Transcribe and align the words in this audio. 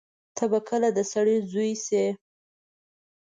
ته 0.35 0.43
به 0.51 0.59
کله 0.69 0.89
د 0.97 0.99
سړی 1.11 1.37
زوی 1.51 1.71
سې. 1.85 2.05